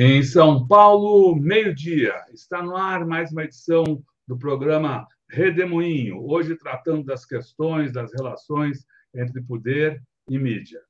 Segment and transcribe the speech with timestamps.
[0.00, 2.14] Em São Paulo, meio-dia.
[2.32, 8.86] Está no ar mais uma edição do programa Redemoinho, hoje tratando das questões das relações
[9.12, 10.00] entre poder
[10.30, 10.80] e mídia.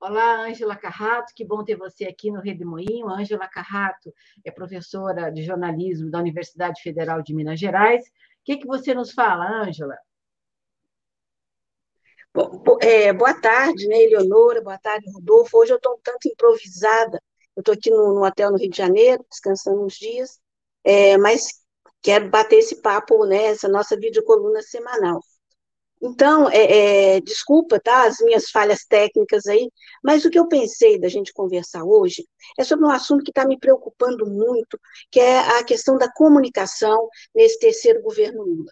[0.00, 3.10] Olá, Ângela Carrato, que bom ter você aqui no Redemoinho.
[3.10, 8.02] Ângela Carrato é professora de jornalismo da Universidade Federal de Minas Gerais.
[8.02, 8.10] O
[8.46, 9.94] que, que você nos fala, Ângela?
[12.82, 14.60] É, boa tarde, né, Eleonora?
[14.60, 15.58] Boa tarde, Rodolfo.
[15.58, 17.22] Hoje eu estou um tanto improvisada.
[17.56, 20.38] Eu estou aqui no, hotel no Rio de Janeiro, descansando uns dias,
[20.84, 21.48] é, mas
[22.02, 25.20] quero bater esse papo, né, essa nossa videocoluna semanal.
[26.02, 29.70] Então, é, é, desculpa, tá, as minhas falhas técnicas aí,
[30.04, 32.26] mas o que eu pensei da gente conversar hoje
[32.58, 34.78] é sobre um assunto que está me preocupando muito,
[35.10, 38.70] que é a questão da comunicação nesse terceiro governo Lula.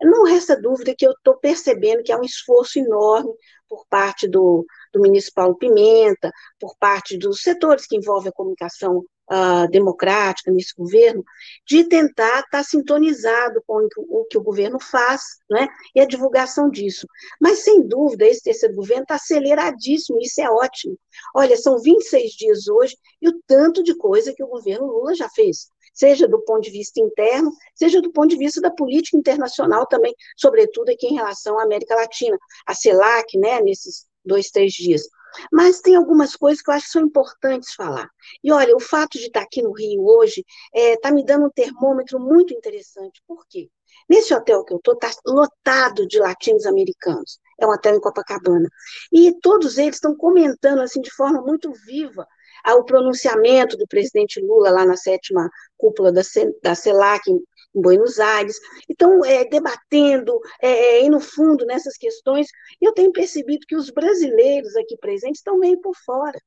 [0.00, 3.32] Não resta dúvida que eu estou percebendo que há um esforço enorme
[3.68, 9.04] por parte do, do ministro Paulo Pimenta, por parte dos setores que envolvem a comunicação
[9.30, 11.24] uh, democrática nesse governo,
[11.66, 16.70] de tentar estar tá sintonizado com o que o governo faz, né, e a divulgação
[16.70, 17.06] disso.
[17.40, 20.98] Mas, sem dúvida, esse terceiro governo está aceleradíssimo, isso é ótimo.
[21.34, 25.28] Olha, são 26 dias hoje, e o tanto de coisa que o governo Lula já
[25.28, 29.86] fez seja do ponto de vista interno, seja do ponto de vista da política internacional
[29.86, 35.08] também, sobretudo aqui em relação à América Latina, a CELAC, né, nesses dois, três dias.
[35.52, 38.08] Mas tem algumas coisas que eu acho que são importantes falar.
[38.42, 40.44] E olha, o fato de estar aqui no Rio hoje
[40.74, 43.22] está é, tá me dando um termômetro muito interessante.
[43.26, 43.68] Por quê?
[44.08, 47.38] Nesse hotel que eu estou, está lotado de latinos americanos.
[47.60, 48.68] É um hotel em Copacabana.
[49.12, 52.26] E todos eles estão comentando assim de forma muito viva
[52.66, 56.20] ao pronunciamento do presidente Lula lá na sétima cúpula da,
[56.62, 57.40] da CELAC em,
[57.72, 58.58] Buenos Aires.
[58.88, 62.48] Então, é, debatendo, é, é, indo fundo nessas questões,
[62.80, 66.40] eu tenho percebido que os brasileiros aqui presentes estão meio por fora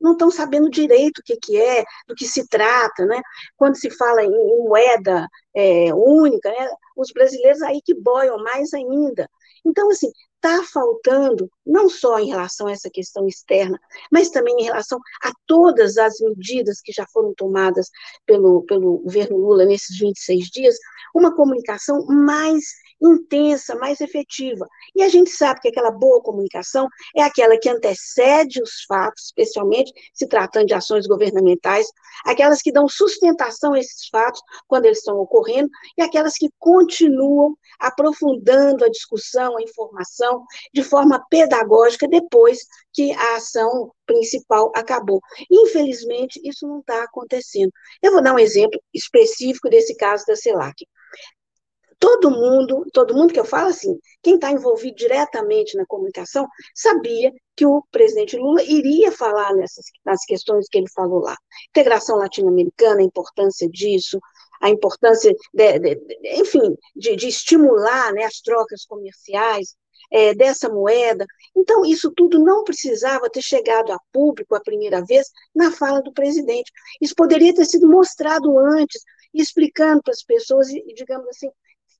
[0.00, 3.20] não estão sabendo direito o que, que é, do que se trata, né?
[3.56, 6.68] Quando se fala em, em moeda é, única, né?
[6.96, 9.28] os brasileiros aí que boiam mais ainda.
[9.64, 10.10] Então, assim,
[10.42, 13.78] está faltando, não só em relação a essa questão externa,
[14.10, 17.90] mas também em relação a todas as medidas que já foram tomadas
[18.24, 20.76] pelo, pelo governo Lula nesses 26 dias,
[21.14, 22.64] uma comunicação mais
[23.00, 24.66] intensa, mais efetiva.
[24.94, 29.92] E a gente sabe que aquela boa comunicação é aquela que antecede os fatos, especialmente
[30.12, 31.86] se tratando de ações governamentais,
[32.24, 37.56] aquelas que dão sustentação a esses fatos quando eles estão ocorrendo, e aquelas que continuam
[37.78, 45.20] aprofundando a discussão, a informação, de forma pedagógica depois que a ação principal acabou.
[45.50, 47.70] Infelizmente, isso não está acontecendo.
[48.02, 50.86] Eu vou dar um exemplo específico desse caso da CELAC
[51.98, 57.32] todo mundo, todo mundo que eu falo assim, quem está envolvido diretamente na comunicação, sabia
[57.56, 61.36] que o presidente Lula iria falar nessas nas questões que ele falou lá.
[61.70, 64.18] Integração latino-americana, a importância disso,
[64.60, 69.74] a importância, de, de, de, enfim, de, estimular né, as trocas comerciais
[70.10, 71.24] é, dessa moeda.
[71.56, 76.12] Então, isso tudo não precisava ter chegado a público a primeira vez na fala do
[76.12, 76.70] presidente.
[77.00, 81.48] Isso poderia ter sido mostrado antes, explicando para as pessoas, e, digamos assim,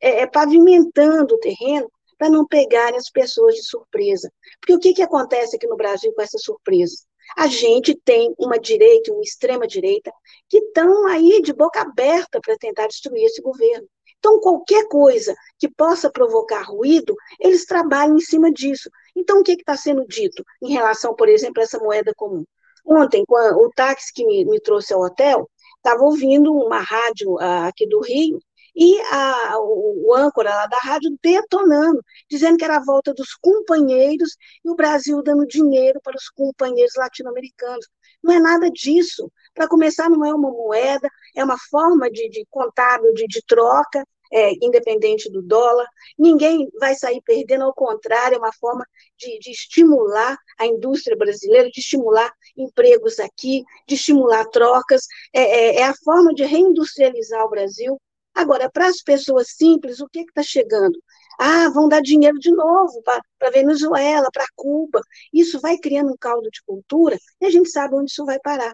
[0.01, 4.31] é, é, pavimentando o terreno para não pegarem as pessoas de surpresa.
[4.61, 6.97] Porque o que, que acontece aqui no Brasil com essa surpresa?
[7.37, 10.11] A gente tem uma direita, uma extrema-direita,
[10.49, 13.87] que estão aí de boca aberta para tentar destruir esse governo.
[14.19, 18.91] Então, qualquer coisa que possa provocar ruído, eles trabalham em cima disso.
[19.15, 22.45] Então, o que está sendo dito em relação, por exemplo, a essa moeda comum?
[22.85, 27.87] Ontem, o táxi que me, me trouxe ao hotel, estava ouvindo uma rádio uh, aqui
[27.87, 28.41] do Rio,
[28.79, 32.01] e a, o, o âncora lá da rádio detonando,
[32.31, 36.95] dizendo que era a volta dos companheiros e o Brasil dando dinheiro para os companheiros
[36.97, 37.89] latino-americanos.
[38.23, 39.33] Não é nada disso.
[39.53, 44.05] Para começar, não é uma moeda, é uma forma de, de contábil, de, de troca,
[44.33, 45.87] é, independente do dólar,
[46.19, 48.87] ninguém vai sair perdendo, ao contrário, é uma forma
[49.17, 55.77] de, de, estimular a indústria brasileira, de estimular empregos aqui, de estimular trocas, é, é,
[55.77, 57.99] é a forma de reindustrializar o Brasil
[58.39, 60.97] Agora, para as pessoas simples, o que está chegando?
[61.41, 65.01] Ah, vão dar dinheiro de novo para a Venezuela, para Cuba.
[65.35, 68.73] Isso vai criando um caldo de cultura e a gente sabe onde isso vai parar.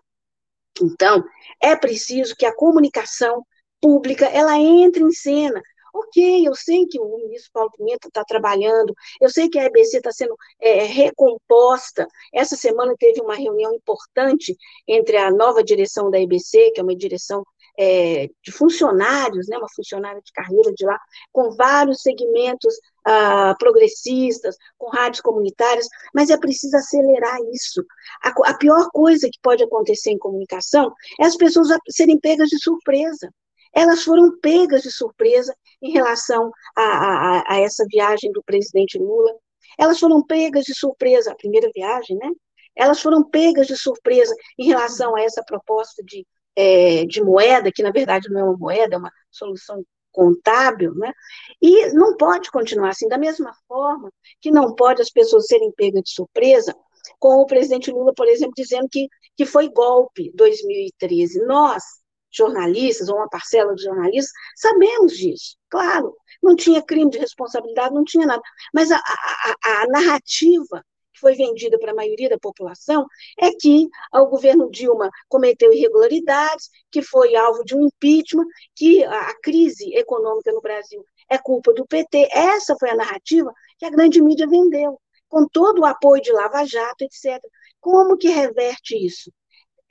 [0.83, 1.25] Então,
[1.63, 3.43] é preciso que a comunicação
[3.81, 5.63] pública ela entre em cena.
[5.95, 9.97] Ok, eu sei que o ministro Paulo Pimenta está trabalhando, eu sei que a EBC
[9.97, 12.07] está sendo é, recomposta.
[12.35, 14.55] Essa semana teve uma reunião importante
[14.87, 17.43] entre a nova direção da EBC, que é uma direção
[17.79, 20.99] é, de funcionários, né, uma funcionária de carreira de lá,
[21.33, 22.75] com vários segmentos
[23.07, 27.85] uh, progressistas, com rádios comunitárias, mas é preciso acelerar isso.
[28.23, 32.59] A, a pior coisa que pode acontecer em comunicação é as pessoas serem pegas de
[32.63, 33.29] surpresa
[33.75, 39.35] elas foram pegas de surpresa em relação a, a, a, essa viagem do presidente Lula.
[39.77, 42.31] Elas foram pegas de surpresa, a primeira viagem, né?
[42.77, 46.25] Elas foram pegas de surpresa em relação a essa proposta de,
[46.57, 51.13] é, de moeda, que na verdade não é uma moeda, é uma solução contábil, né?
[51.61, 54.11] E não pode continuar assim, da mesma forma
[54.41, 56.75] que não pode as pessoas serem pegas de surpresa
[57.19, 61.45] com o presidente Lula, por exemplo, dizendo que, que foi golpe 2013.
[61.47, 61.83] Nós,
[62.31, 66.15] jornalistas, ou uma parcela dos jornalistas, sabemos disso, claro.
[66.43, 68.43] Não tinha crime de responsabilidade, não tinha nada.
[68.73, 73.07] Mas a, a, a narrativa que foi vendida para a maioria da população
[73.39, 79.35] é que o governo Dilma cometeu irregularidades, que foi alvo de um impeachment, que a,
[79.43, 82.29] crise econômica no Brasil é culpa do PT.
[82.33, 86.65] Essa foi a narrativa que a grande mídia vendeu, com todo o apoio de Lava
[86.65, 87.41] Jato, etc.
[87.81, 89.31] Como que reverte isso?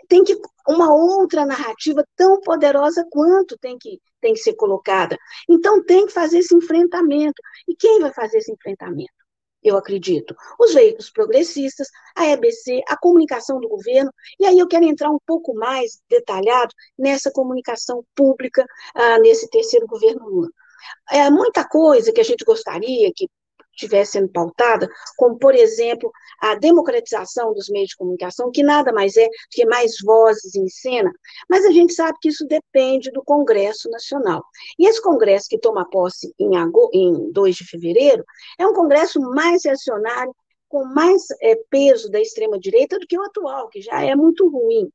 [0.07, 5.17] tem que uma outra narrativa tão poderosa quanto tem que, tem que ser colocada.
[5.49, 7.41] Então, tem que fazer esse enfrentamento.
[7.67, 9.22] E quem vai fazer esse enfrentamento?
[9.63, 10.35] Eu acredito.
[10.59, 15.19] Os veículos progressistas, a EBC, a comunicação do governo, e aí eu quero entrar um
[15.25, 20.49] pouco mais detalhado nessa comunicação pública, ah, nesse terceiro governo Lula.
[21.11, 23.29] É muita coisa que a gente gostaria que
[23.75, 29.15] estivesse sendo pautada, como, por exemplo, a democratização dos meios de comunicação, que nada mais
[29.17, 31.11] é do que mais vozes em cena,
[31.49, 34.43] mas a gente sabe que isso depende do Congresso Nacional.
[34.77, 36.51] E esse Congresso que toma posse em,
[36.93, 38.23] em 2 de fevereiro
[38.59, 40.33] é um Congresso mais reacionário,
[40.67, 44.89] com mais é, peso da extrema-direita do que o atual, que já é muito ruim.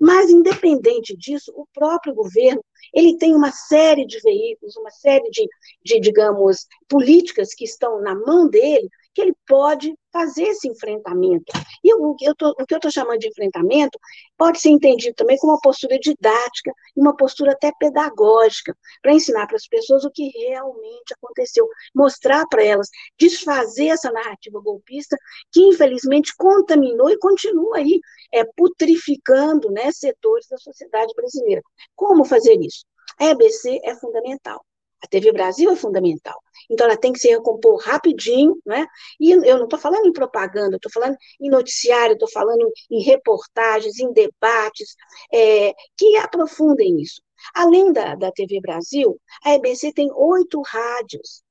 [0.00, 5.48] Mas, independente disso, o próprio governo ele tem uma série de veículos, uma série de,
[5.84, 11.52] de digamos, políticas que estão na mão dele, que ele pode fazer esse enfrentamento.
[11.82, 13.98] E o, eu tô, o que eu estou chamando de enfrentamento
[14.36, 19.46] pode ser entendido também como uma postura didática e uma postura até pedagógica, para ensinar
[19.46, 22.88] para as pessoas o que realmente aconteceu, mostrar para elas,
[23.18, 25.16] desfazer essa narrativa golpista
[25.50, 28.00] que, infelizmente, contaminou e continua aí
[28.32, 31.62] é, putrificando né, setores da sociedade brasileira.
[31.96, 32.84] Como fazer isso?
[33.18, 34.64] A EBC é fundamental.
[35.02, 36.38] A TV Brasil é fundamental.
[36.70, 38.86] Então, ela tem que se recompor rapidinho, né?
[39.20, 43.98] E eu não estou falando em propaganda, estou falando em noticiário, estou falando em reportagens,
[43.98, 44.94] em debates,
[45.32, 47.20] é, que aprofundem isso.
[47.54, 51.42] Além da, da TV Brasil, a EBC tem oito rádios.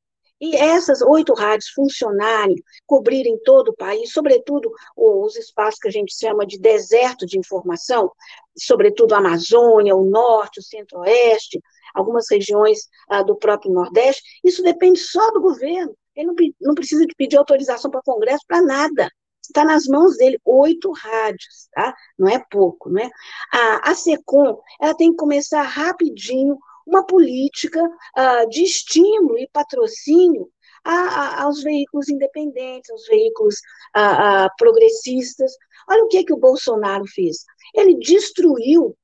[0.42, 2.56] E essas oito rádios funcionarem,
[2.88, 8.12] cobrirem todo o país, sobretudo os espaços que a gente chama de deserto de informação,
[8.58, 11.62] sobretudo a Amazônia, o Norte, o Centro-Oeste,
[11.94, 15.96] algumas regiões ah, do próprio Nordeste, isso depende só do governo.
[16.16, 19.10] Ele não, não precisa de pedir autorização para o Congresso para nada.
[19.44, 21.94] Está nas mãos dele, oito rádios, tá?
[22.18, 23.10] Não é pouco, né?
[23.54, 26.58] A, a SECOM, ela tem que começar rapidinho
[26.92, 27.82] uma política
[28.16, 30.52] ah, de estímulo e patrocínio
[30.84, 33.56] a, a, aos veículos independentes, aos veículos
[33.94, 35.54] a, progressistas.
[35.90, 37.38] Olha o que, que o Bolsonaro fez.
[37.74, 38.96] Ele destruiu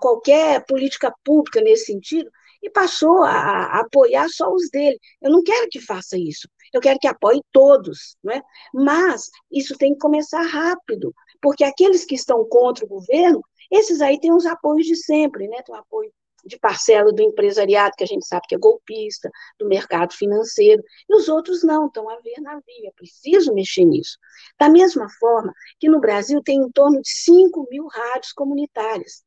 [0.00, 2.30] qualquer política pública nesse sentido
[2.62, 4.98] e passou a, apoiar só os dele.
[5.20, 6.48] Eu não quero que faça isso.
[6.72, 8.42] Eu quero que apoie todos, não é?
[8.72, 14.18] Mas isso tem que começar rápido, porque aqueles que estão contra o governo, esses aí
[14.18, 15.62] têm os apoios de sempre, né?
[15.62, 16.12] Tem o apoio
[16.44, 21.16] de parcela do empresariado, que a gente sabe que é golpista, do mercado financeiro, e
[21.16, 24.18] os outros não, estão a ver na via, é preciso mexer nisso.
[24.58, 29.22] Da mesma forma que no Brasil tem em torno de 5 mil rádios comunitárias.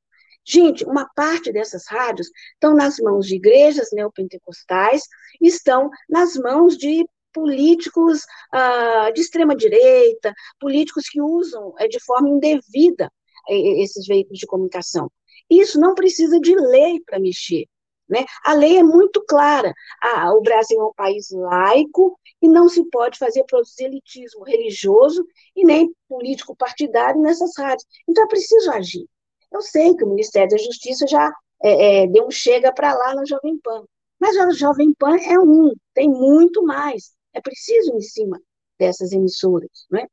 [0.46, 5.04] Gente, uma parte dessas rádios estão nas mãos de igrejas neopentecostais,
[5.42, 12.30] estão nas mãos de políticos ah, de extrema direita, políticos que usam é, de forma
[12.30, 13.12] indevida
[13.50, 15.12] eh, esses veículos de comunicação.
[15.50, 17.66] Isso não precisa de lei para mexer.
[18.10, 18.25] Né?
[18.44, 19.74] A lei é muito clara.
[20.01, 25.25] Ah, o Brasil é um país laico e não se pode fazer proselitismo religioso
[25.56, 27.86] e nem político partidário nessas rádios.
[28.08, 29.06] Então é preciso agir.
[29.51, 33.16] Eu sei que o Ministério da Justiça já é, é, deu um chega para lá
[33.16, 33.84] na Jovem Pan,
[34.20, 37.13] mas a Jovem Pan é um, tem muito mais.
[37.34, 38.39] É preciso em cima
[38.80, 40.08] dessas emissoras, não é?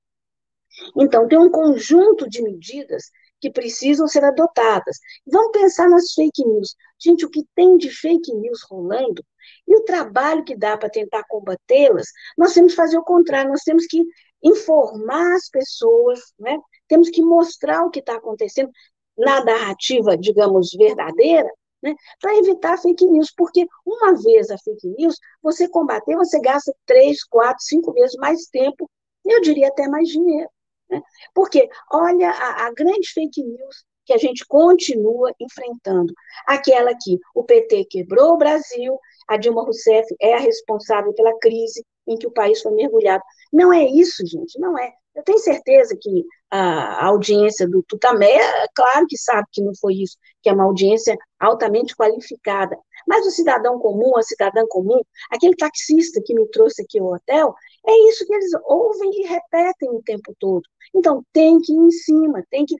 [0.96, 3.10] Então, tem um conjunto de medidas
[3.44, 4.96] que precisam ser adotadas.
[5.26, 6.74] Vamos pensar nas fake news.
[6.98, 9.22] Gente, o que tem de fake news rolando
[9.68, 12.06] e o trabalho que dá para tentar combatê-las,
[12.38, 14.02] nós temos que fazer o contrário, nós temos que
[14.42, 16.58] informar as pessoas, né?
[16.88, 18.70] temos que mostrar o que está acontecendo,
[19.16, 21.48] na narrativa, digamos, verdadeira,
[21.82, 26.74] né, para evitar fake news, porque uma vez a fake news, você combater, você gasta
[26.86, 28.90] três, quatro, cinco vezes mais tempo,
[29.24, 30.48] eu diria até mais dinheiro.
[30.90, 31.00] Né?
[31.34, 36.12] Porque, olha, a, a grande fake news que a gente continua enfrentando.
[36.46, 41.84] Aquela que o PT quebrou o Brasil, a Dilma Rousseff é a responsável pela crise
[42.06, 43.22] em que o país foi mergulhado.
[43.52, 44.92] Não é isso, gente, não é.
[45.14, 48.36] Eu tenho certeza que a audiência do Tutamé,
[48.74, 52.76] claro que sabe que não foi isso, que é uma audiência altamente qualificada.
[53.06, 55.00] Mas o cidadão comum, a cidadã comum,
[55.30, 57.54] aquele taxista que me trouxe aqui ao hotel,
[57.86, 60.62] é isso que eles ouvem e repetem o tempo todo.
[60.94, 62.76] Então, tem que ir em cima, tem que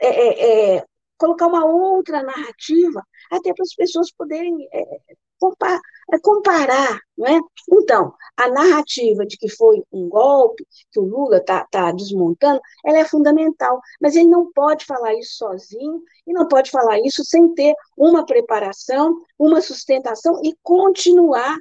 [0.00, 0.84] é, é, é
[1.18, 7.40] colocar uma outra narrativa, até para as pessoas poderem é, é, comparar, não é?
[7.70, 12.98] Então, a narrativa de que foi um golpe, que o Lula está tá desmontando, ela
[12.98, 17.54] é fundamental, mas ele não pode falar isso sozinho e não pode falar isso sem
[17.54, 21.56] ter uma preparação, uma sustentação e continuar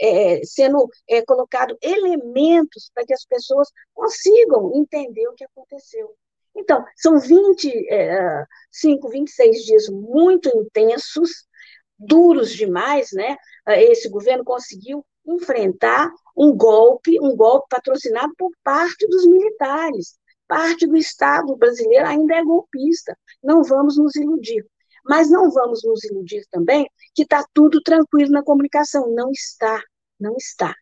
[0.00, 6.14] é, sendo é, colocado elementos para que as pessoas consigam entender o que aconteceu.
[6.56, 11.46] Então, são 25, 26 dias muito intensos,
[11.96, 13.36] duros demais, né?
[13.66, 20.18] Esse governo conseguiu enfrentar um golpe, um golpe patrocinado por parte dos militares.
[20.46, 23.16] Parte do Estado brasileiro ainda é golpista.
[23.42, 24.64] Não vamos nos iludir.
[25.08, 29.12] Mas não vamos nos iludir também que está tudo tranquilo na comunicação.
[29.14, 29.82] Não está,
[30.20, 30.74] não está.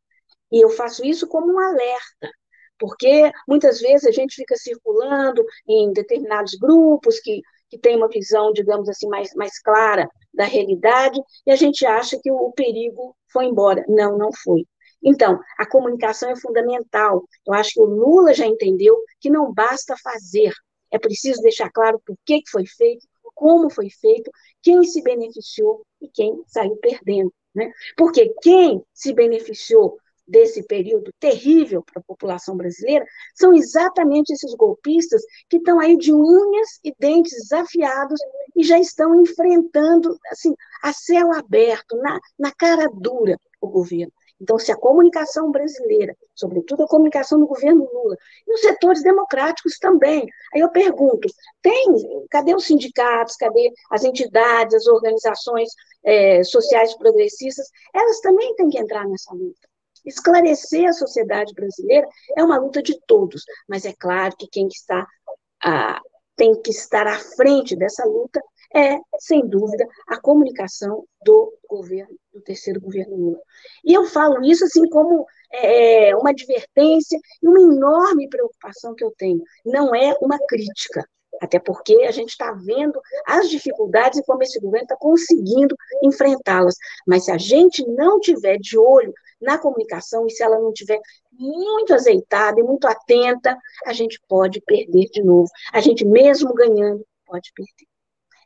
[0.51, 2.31] E eu faço isso como um alerta,
[2.79, 8.53] porque muitas vezes a gente fica circulando em determinados grupos que que tem uma visão,
[8.53, 13.17] digamos assim, mais, mais clara da realidade, e a gente acha que o, o perigo
[13.33, 13.85] foi embora.
[13.89, 14.65] Não, não foi.
[15.03, 17.25] Então, a comunicação é fundamental.
[17.47, 20.53] Eu acho que o Lula já entendeu que não basta fazer,
[20.91, 23.07] é preciso deixar claro por que foi feito,
[23.37, 24.31] como foi feito,
[24.63, 27.33] quem se beneficiou e quem saiu perdendo.
[27.55, 27.71] Né?
[27.97, 35.23] Porque quem se beneficiou desse período terrível para a população brasileira são exatamente esses golpistas
[35.49, 38.19] que estão aí de unhas e dentes desafiados
[38.57, 40.53] e já estão enfrentando, assim,
[40.83, 44.13] a céu aberto, na, na cara dura, o governo.
[44.41, 48.17] Então, se a comunicação brasileira, sobretudo a comunicação do governo Lula,
[48.47, 51.29] e os setores democráticos também, aí eu pergunto,
[51.63, 51.87] tem,
[52.31, 55.69] cadê os sindicatos, cadê as entidades, as organizações
[56.05, 57.67] é, sociais progressistas?
[57.95, 59.69] Elas também têm que entrar nessa luta.
[60.05, 65.07] Esclarecer a sociedade brasileira é uma luta de todos, mas é claro que quem está
[65.63, 66.01] ah,
[66.37, 68.41] tem que estar à frente dessa luta
[68.75, 73.41] é, sem dúvida, a comunicação do governo, do terceiro governo Lula.
[73.85, 79.13] E eu falo isso assim como é, uma advertência e uma enorme preocupação que eu
[79.17, 79.43] tenho.
[79.65, 81.05] Não é uma crítica,
[81.41, 86.75] até porque a gente está vendo as dificuldades e como esse governo está conseguindo enfrentá-las.
[87.07, 90.99] Mas se a gente não tiver de olho na comunicação, e se ela não tiver
[91.33, 95.49] muito azeitada e muito atenta, a gente pode perder de novo.
[95.73, 97.96] A gente, mesmo ganhando, pode perder.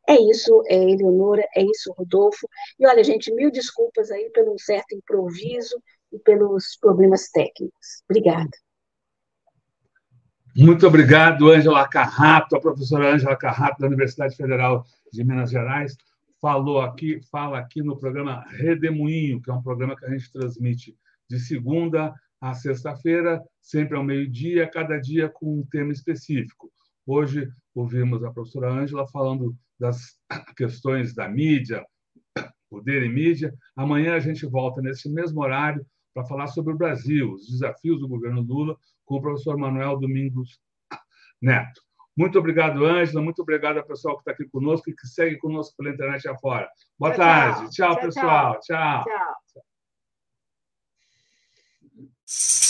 [0.08, 2.48] É isso, é Eleonora, é isso, Rodolfo.
[2.78, 5.80] E olha, gente, mil desculpas aí pelo certo improviso
[6.12, 8.02] e pelos problemas técnicos.
[8.08, 8.50] Obrigada.
[10.56, 15.96] Muito obrigado, Ângela Carrato, a professora Ângela Carrato, da Universidade Federal de Minas Gerais
[16.40, 20.96] falou aqui, fala aqui no programa Redemoinho, que é um programa que a gente transmite
[21.28, 26.72] de segunda a sexta-feira, sempre ao meio-dia, cada dia com um tema específico.
[27.06, 30.16] Hoje ouvimos a professora Ângela falando das
[30.56, 31.84] questões da mídia,
[32.70, 33.52] poder e mídia.
[33.74, 35.84] Amanhã a gente volta nesse mesmo horário
[36.14, 40.60] para falar sobre o Brasil, os desafios do governo Lula, com o professor Manuel Domingos
[41.40, 41.80] Neto.
[42.16, 43.22] Muito obrigado, Ângela.
[43.22, 46.68] Muito obrigado ao pessoal que está aqui conosco e que segue conosco pela internet afora.
[46.98, 47.70] Boa tchau, tarde.
[47.70, 48.60] Tchau, tchau pessoal.
[48.60, 49.04] tchau.
[49.04, 49.34] tchau.
[52.26, 52.69] tchau.